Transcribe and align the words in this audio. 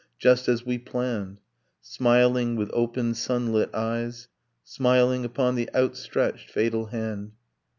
Just 0.17 0.47
as 0.47 0.65
we 0.65 0.79
planned. 0.79 1.41
Smiling, 1.79 2.55
with 2.55 2.71
open 2.73 3.13
sunlit 3.13 3.69
eyes. 3.71 4.29
Smiling 4.63 5.23
upon 5.23 5.53
the 5.53 5.69
outstretched 5.75 6.49
fatal 6.49 6.87
hand 6.87 7.33